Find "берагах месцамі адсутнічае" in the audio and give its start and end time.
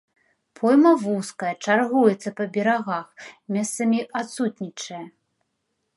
2.55-5.05